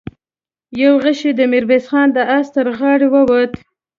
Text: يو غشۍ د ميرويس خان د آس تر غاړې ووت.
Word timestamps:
يو 0.81 0.91
غشۍ 1.03 1.31
د 1.35 1.41
ميرويس 1.51 1.85
خان 1.91 2.07
د 2.13 2.17
آس 2.37 2.47
تر 2.55 2.67
غاړې 2.79 3.07
ووت. 3.13 3.51